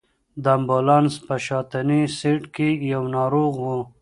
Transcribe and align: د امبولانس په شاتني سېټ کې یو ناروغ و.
د 0.43 0.45
امبولانس 0.57 1.13
په 1.27 1.35
شاتني 1.45 2.01
سېټ 2.17 2.41
کې 2.55 2.69
یو 2.93 3.03
ناروغ 3.15 3.53
و. 3.59 3.65